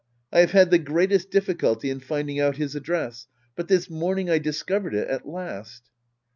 [0.33, 3.27] I have had the greatest difficulty in finding out his address.
[3.55, 5.83] But this morning I discovered it at last.